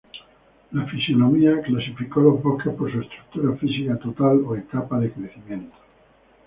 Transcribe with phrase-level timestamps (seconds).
[0.71, 5.75] La fisionomía clasifica los bosques por su estructura física total o etapa de crecimiento.